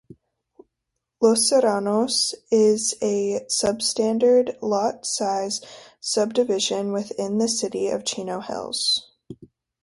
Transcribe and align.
Los 1.21 1.47
Serranos 1.47 2.33
is 2.49 2.95
a 3.03 3.45
substandard 3.47 4.57
lot 4.59 5.05
size 5.05 5.61
subdivision 5.99 6.91
within 6.91 7.37
the 7.37 7.47
city 7.47 7.87
of 7.89 8.03
Chino 8.03 8.39
Hills. 8.39 9.11